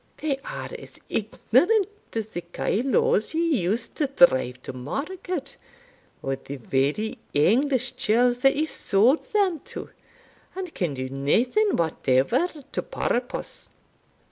They 0.17 0.37
are 0.43 0.71
as 0.79 0.99
ignorant 1.09 1.85
as 2.13 2.29
the 2.31 2.41
kyloes 2.41 3.35
ye 3.35 3.61
used 3.61 3.97
to 3.97 4.07
drive 4.07 4.59
to 4.63 4.73
market, 4.73 5.57
or 6.23 6.37
the 6.37 6.55
very 6.55 7.19
English 7.35 7.95
churls 7.97 8.39
that 8.39 8.55
ye 8.55 8.65
sauld 8.65 9.31
them 9.31 9.59
to, 9.65 9.91
and 10.55 10.73
can 10.73 10.95
do 10.95 11.07
naething 11.07 11.75
whatever 11.75 12.47
to 12.71 12.81
purpose." 12.81 13.69